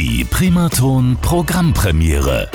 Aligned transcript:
Die 0.00 0.22
Primaton 0.22 1.18
Programmpremiere. 1.22 2.48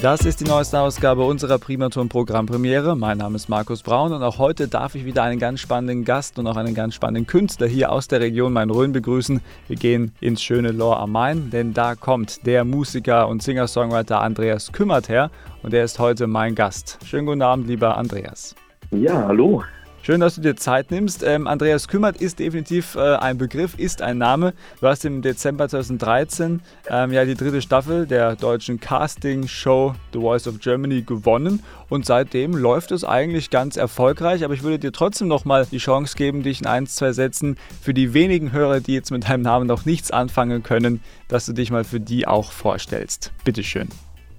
Das 0.00 0.20
ist 0.20 0.38
die 0.38 0.44
neueste 0.44 0.78
Ausgabe 0.78 1.24
unserer 1.24 1.58
Primaton 1.58 2.08
Programmpremiere. 2.08 2.94
Mein 2.94 3.18
Name 3.18 3.34
ist 3.34 3.48
Markus 3.48 3.82
Braun 3.82 4.12
und 4.12 4.22
auch 4.22 4.38
heute 4.38 4.68
darf 4.68 4.94
ich 4.94 5.04
wieder 5.04 5.24
einen 5.24 5.40
ganz 5.40 5.58
spannenden 5.58 6.04
Gast 6.04 6.38
und 6.38 6.46
auch 6.46 6.54
einen 6.54 6.76
ganz 6.76 6.94
spannenden 6.94 7.26
Künstler 7.26 7.66
hier 7.66 7.90
aus 7.90 8.06
der 8.06 8.20
Region 8.20 8.52
Main-Rhön 8.52 8.92
begrüßen. 8.92 9.40
Wir 9.66 9.76
gehen 9.76 10.12
ins 10.20 10.42
schöne 10.42 10.70
Lohr 10.70 11.00
am 11.00 11.10
Main, 11.10 11.50
denn 11.50 11.74
da 11.74 11.96
kommt 11.96 12.46
der 12.46 12.64
Musiker 12.64 13.26
und 13.26 13.42
Singer-Songwriter 13.42 14.20
Andreas 14.20 14.70
Kümmert 14.70 15.08
her 15.08 15.32
und 15.64 15.74
er 15.74 15.82
ist 15.82 15.98
heute 15.98 16.28
mein 16.28 16.54
Gast. 16.54 17.00
Schönen 17.04 17.26
guten 17.26 17.42
Abend, 17.42 17.66
lieber 17.66 17.96
Andreas. 17.96 18.54
Ja, 18.92 19.26
hallo. 19.26 19.64
Schön, 20.08 20.20
dass 20.20 20.36
du 20.36 20.40
dir 20.40 20.56
Zeit 20.56 20.90
nimmst. 20.90 21.22
Ähm, 21.22 21.46
Andreas 21.46 21.86
Kümmert 21.86 22.16
ist 22.16 22.38
definitiv 22.38 22.94
äh, 22.94 23.16
ein 23.16 23.36
Begriff, 23.36 23.78
ist 23.78 24.00
ein 24.00 24.16
Name. 24.16 24.54
Du 24.80 24.86
hast 24.86 25.04
im 25.04 25.20
Dezember 25.20 25.68
2013 25.68 26.62
ähm, 26.88 27.12
ja 27.12 27.26
die 27.26 27.34
dritte 27.34 27.60
Staffel 27.60 28.06
der 28.06 28.34
deutschen 28.34 28.80
Casting-Show 28.80 29.94
The 30.14 30.18
Voice 30.18 30.48
of 30.48 30.60
Germany 30.60 31.02
gewonnen 31.02 31.62
und 31.90 32.06
seitdem 32.06 32.56
läuft 32.56 32.90
es 32.90 33.04
eigentlich 33.04 33.50
ganz 33.50 33.76
erfolgreich. 33.76 34.46
Aber 34.46 34.54
ich 34.54 34.62
würde 34.62 34.78
dir 34.78 34.92
trotzdem 34.92 35.28
nochmal 35.28 35.66
die 35.70 35.76
Chance 35.76 36.16
geben, 36.16 36.42
dich 36.42 36.62
in 36.62 36.66
ein, 36.66 36.86
zwei 36.86 37.12
Sätzen 37.12 37.58
für 37.82 37.92
die 37.92 38.14
wenigen 38.14 38.50
Hörer, 38.50 38.80
die 38.80 38.94
jetzt 38.94 39.10
mit 39.10 39.28
deinem 39.28 39.42
Namen 39.42 39.66
noch 39.66 39.84
nichts 39.84 40.10
anfangen 40.10 40.62
können, 40.62 41.02
dass 41.28 41.44
du 41.44 41.52
dich 41.52 41.70
mal 41.70 41.84
für 41.84 42.00
die 42.00 42.26
auch 42.26 42.52
vorstellst. 42.52 43.30
Bitteschön. 43.44 43.90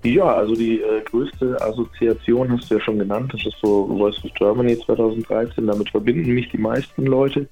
Ja, 0.04 0.34
also 0.34 0.56
die 0.56 0.82
äh, 0.82 1.02
größte 1.04 1.62
Assoziation 1.62 2.52
hast 2.52 2.70
du 2.70 2.76
ja 2.76 2.82
schon 2.82 3.00
genannt. 3.00 3.34
Das 3.34 3.46
ist 3.46 3.58
so 3.62 3.88
Voice 3.88 4.24
of 4.24 4.34
Germany 4.36 4.80
2013. 4.86 5.68
Damit 5.68 5.90
verbinden 5.90 6.34
mich 6.34 6.50
die 6.50 6.58
meisten 6.58 7.06
Leute. 7.06 7.48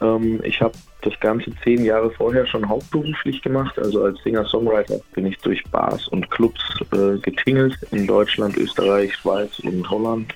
Ähm, 0.00 0.40
ich 0.44 0.60
habe 0.60 0.74
das 1.02 1.18
Ganze 1.18 1.52
zehn 1.64 1.84
Jahre 1.84 2.10
vorher 2.12 2.46
schon 2.46 2.68
hauptberuflich 2.68 3.42
gemacht. 3.42 3.76
Also 3.78 4.04
als 4.04 4.22
Singer-Songwriter 4.22 5.00
bin 5.14 5.26
ich 5.26 5.38
durch 5.38 5.64
Bars 5.70 6.06
und 6.08 6.30
Clubs 6.30 6.62
äh, 6.92 7.18
getingelt 7.18 7.76
in 7.90 8.06
Deutschland, 8.06 8.56
Österreich, 8.56 9.14
Schweiz 9.16 9.58
und 9.60 9.88
Holland. 9.90 10.32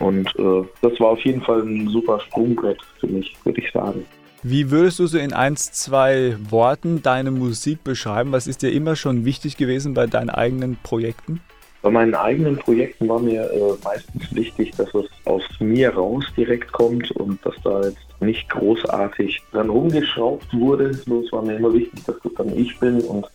Und 0.00 0.28
äh, 0.38 0.64
das 0.82 0.98
war 0.98 1.10
auf 1.10 1.20
jeden 1.20 1.42
Fall 1.42 1.62
ein 1.62 1.88
super 1.88 2.18
Sprungbrett 2.20 2.78
für 2.98 3.06
mich, 3.06 3.36
würde 3.44 3.60
ich 3.60 3.70
sagen. 3.70 4.04
Wie 4.48 4.70
würdest 4.70 5.00
du 5.00 5.08
so 5.08 5.18
in 5.18 5.32
ein, 5.32 5.56
zwei 5.56 6.36
Worten 6.50 7.02
deine 7.02 7.32
Musik 7.32 7.82
beschreiben? 7.82 8.30
Was 8.30 8.46
ist 8.46 8.62
dir 8.62 8.70
immer 8.70 8.94
schon 8.94 9.24
wichtig 9.24 9.56
gewesen 9.56 9.92
bei 9.92 10.06
deinen 10.06 10.30
eigenen 10.30 10.78
Projekten? 10.84 11.40
Bei 11.82 11.90
meinen 11.90 12.14
eigenen 12.14 12.56
Projekten 12.56 13.08
war 13.08 13.18
mir 13.18 13.50
äh, 13.50 13.74
meistens 13.82 14.32
wichtig, 14.32 14.70
dass 14.76 14.86
es 14.94 15.06
aus 15.24 15.42
mir 15.58 15.92
raus 15.92 16.26
direkt 16.36 16.70
kommt 16.70 17.10
und 17.10 17.44
dass 17.44 17.56
da 17.64 17.88
jetzt 17.88 18.06
nicht 18.20 18.48
großartig 18.50 19.42
dran 19.50 19.68
rumgeschraubt 19.68 20.54
wurde. 20.54 20.94
So, 20.94 21.22
es 21.22 21.32
war 21.32 21.42
mir 21.42 21.56
immer 21.56 21.72
wichtig, 21.72 22.04
dass 22.04 22.14
das 22.22 22.32
dann 22.34 22.56
ich 22.56 22.78
bin 22.78 23.00
und 23.00 23.26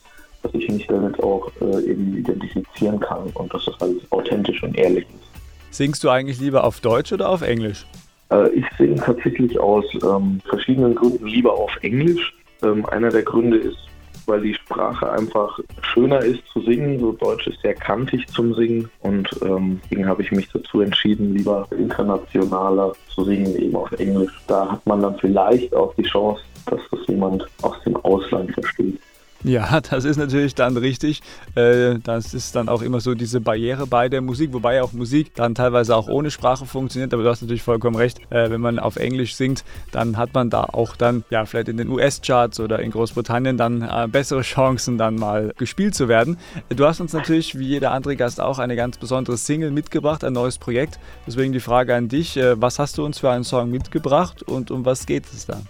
dass 0.42 0.54
ich 0.54 0.66
mich 0.70 0.86
damit 0.86 1.22
auch 1.22 1.52
äh, 1.60 1.90
eben 1.90 2.16
identifizieren 2.16 2.98
kann 3.00 3.28
und 3.34 3.52
dass 3.52 3.66
das 3.66 3.78
alles 3.82 4.00
authentisch 4.08 4.62
und 4.62 4.78
ehrlich 4.78 5.04
ist. 5.04 5.76
Singst 5.76 6.04
du 6.04 6.08
eigentlich 6.08 6.40
lieber 6.40 6.64
auf 6.64 6.80
Deutsch 6.80 7.12
oder 7.12 7.28
auf 7.28 7.42
Englisch? 7.42 7.84
Äh, 8.32 8.48
ich 8.50 8.64
singe 8.78 8.96
tatsächlich 8.96 9.58
aus 9.58 9.84
ähm, 10.02 10.40
verschiedenen 10.48 10.94
Gründen 10.94 11.26
lieber 11.26 11.52
auf 11.52 11.76
Englisch. 11.82 12.34
Ähm, 12.62 12.86
einer 12.86 13.10
der 13.10 13.22
Gründe 13.22 13.58
ist, 13.58 13.78
weil 14.26 14.40
die 14.40 14.54
Sprache 14.54 15.10
einfach 15.10 15.58
schöner 15.82 16.20
ist 16.20 16.40
zu 16.52 16.60
singen. 16.62 16.98
So 17.00 17.12
Deutsch 17.12 17.46
ist 17.46 17.60
sehr 17.60 17.74
kantig 17.74 18.26
zum 18.28 18.54
Singen 18.54 18.88
und 19.00 19.28
ähm, 19.42 19.80
deswegen 19.84 20.08
habe 20.08 20.22
ich 20.22 20.32
mich 20.32 20.48
dazu 20.52 20.80
entschieden, 20.80 21.34
lieber 21.34 21.66
internationaler 21.76 22.92
zu 23.08 23.24
singen, 23.24 23.54
eben 23.56 23.76
auf 23.76 23.92
Englisch. 23.92 24.32
Da 24.46 24.72
hat 24.72 24.86
man 24.86 25.02
dann 25.02 25.18
vielleicht 25.18 25.74
auch 25.74 25.94
die 25.94 26.04
Chance, 26.04 26.42
dass 26.66 26.80
das 26.90 27.00
jemand 27.08 27.44
aus 27.62 27.76
dem 27.84 27.96
Ausland 27.96 28.52
versteht. 28.52 28.98
Ja, 29.44 29.80
das 29.90 30.04
ist 30.04 30.16
natürlich 30.16 30.54
dann 30.54 30.76
richtig. 30.76 31.20
Äh, 31.54 31.98
das 32.02 32.34
ist 32.34 32.54
dann 32.54 32.68
auch 32.68 32.82
immer 32.82 33.00
so 33.00 33.14
diese 33.14 33.40
Barriere 33.40 33.86
bei 33.86 34.08
der 34.08 34.20
Musik, 34.20 34.52
wobei 34.52 34.82
auch 34.82 34.92
Musik 34.92 35.34
dann 35.34 35.54
teilweise 35.54 35.96
auch 35.96 36.08
ohne 36.08 36.30
Sprache 36.30 36.66
funktioniert. 36.66 37.12
Aber 37.12 37.22
du 37.22 37.28
hast 37.28 37.42
natürlich 37.42 37.62
vollkommen 37.62 37.96
recht. 37.96 38.20
Äh, 38.30 38.50
wenn 38.50 38.60
man 38.60 38.78
auf 38.78 38.96
Englisch 38.96 39.34
singt, 39.34 39.64
dann 39.90 40.16
hat 40.16 40.34
man 40.34 40.50
da 40.50 40.64
auch 40.64 40.96
dann, 40.96 41.24
ja, 41.30 41.44
vielleicht 41.44 41.68
in 41.68 41.76
den 41.76 41.88
US-Charts 41.88 42.60
oder 42.60 42.80
in 42.80 42.90
Großbritannien 42.90 43.56
dann 43.56 43.82
äh, 43.82 44.08
bessere 44.10 44.42
Chancen, 44.42 44.98
dann 44.98 45.16
mal 45.16 45.52
gespielt 45.58 45.94
zu 45.94 46.08
werden. 46.08 46.38
Du 46.68 46.86
hast 46.86 47.00
uns 47.00 47.12
natürlich, 47.12 47.58
wie 47.58 47.66
jeder 47.66 47.92
andere 47.92 48.16
Gast 48.16 48.40
auch, 48.40 48.58
eine 48.58 48.76
ganz 48.76 48.98
besondere 48.98 49.36
Single 49.36 49.70
mitgebracht, 49.70 50.24
ein 50.24 50.32
neues 50.32 50.58
Projekt. 50.58 50.98
Deswegen 51.26 51.52
die 51.52 51.60
Frage 51.60 51.94
an 51.94 52.08
dich: 52.08 52.38
Was 52.56 52.78
hast 52.78 52.98
du 52.98 53.04
uns 53.04 53.18
für 53.18 53.30
einen 53.30 53.44
Song 53.44 53.70
mitgebracht 53.70 54.42
und 54.42 54.70
um 54.70 54.84
was 54.84 55.06
geht 55.06 55.24
es 55.32 55.46
da? 55.46 55.60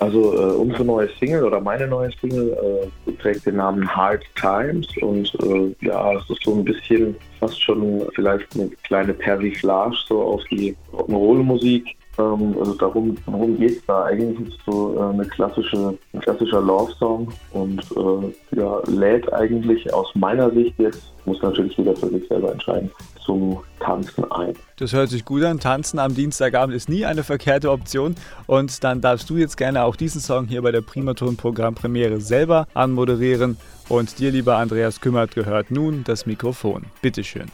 Also 0.00 0.32
äh, 0.32 0.54
unsere 0.54 0.82
neue 0.82 1.08
Single 1.18 1.44
oder 1.44 1.60
meine 1.60 1.86
neue 1.86 2.10
Single 2.22 2.90
äh, 3.06 3.12
trägt 3.20 3.44
den 3.44 3.56
Namen 3.56 3.86
Hard 3.86 4.24
Times 4.34 4.88
und 5.02 5.30
äh, 5.42 5.86
ja, 5.86 6.14
es 6.14 6.30
ist 6.30 6.42
so 6.42 6.54
ein 6.54 6.64
bisschen 6.64 7.14
fast 7.38 7.62
schon 7.62 8.08
vielleicht 8.14 8.46
eine 8.54 8.70
kleine 8.82 9.12
Persiflage 9.12 9.96
so 10.08 10.22
auf 10.22 10.42
die 10.50 10.74
Rock'n'Roll-Musik. 10.94 11.96
Ähm, 12.20 12.56
also 12.58 12.74
darum, 12.74 13.16
worum 13.26 13.58
geht 13.58 13.78
es 13.78 13.86
da? 13.86 14.04
Eigentlich 14.04 14.48
ist 14.48 14.58
es 14.58 14.64
so 14.66 14.94
äh, 14.96 15.14
eine 15.14 15.24
klassische, 15.24 15.96
ein 16.12 16.20
klassischer 16.20 16.60
Love-Song 16.60 17.28
und 17.52 17.80
äh, 17.96 18.56
ja, 18.56 18.80
lädt 18.86 19.32
eigentlich 19.32 19.92
aus 19.92 20.14
meiner 20.14 20.50
Sicht 20.50 20.74
jetzt, 20.78 21.02
muss 21.24 21.40
natürlich 21.42 21.76
jeder 21.76 21.96
für 21.96 22.08
sich 22.08 22.26
selber 22.28 22.52
entscheiden, 22.52 22.90
zum 23.24 23.60
Tanzen 23.78 24.30
ein. 24.32 24.54
Das 24.76 24.92
hört 24.92 25.08
sich 25.08 25.24
gut 25.24 25.44
an. 25.44 25.60
Tanzen 25.60 25.98
am 25.98 26.14
Dienstagabend 26.14 26.74
ist 26.74 26.88
nie 26.88 27.04
eine 27.04 27.22
verkehrte 27.22 27.70
Option. 27.70 28.14
Und 28.46 28.82
dann 28.84 29.00
darfst 29.00 29.30
du 29.30 29.36
jetzt 29.36 29.56
gerne 29.56 29.84
auch 29.84 29.96
diesen 29.96 30.20
Song 30.20 30.46
hier 30.46 30.62
bei 30.62 30.72
der 30.72 30.80
Primaton-Programmpremiere 30.80 32.20
selber 32.20 32.66
anmoderieren. 32.74 33.56
Und 33.88 34.18
dir, 34.18 34.30
lieber 34.30 34.56
Andreas 34.56 35.00
Kümmert, 35.00 35.34
gehört 35.34 35.70
nun 35.70 36.04
das 36.04 36.26
Mikrofon. 36.26 36.84
Bitteschön. 37.02 37.50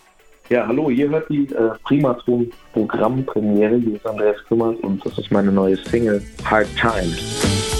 Ja, 0.49 0.65
hallo, 0.65 0.91
ihr 0.91 1.11
hört 1.11 1.29
die 1.29 1.49
äh, 1.53 1.71
Primaton-Programmpremiere. 1.83 3.79
Hier 3.79 3.97
ist 3.97 4.07
Andreas 4.07 4.37
Kümmert 4.47 4.79
und 4.84 5.05
das 5.05 5.19
ist 5.19 5.33
meine 5.33 5.51
neue 5.51 5.77
Single 5.77 6.23
Hard 6.45 6.69
Times. 6.77 7.75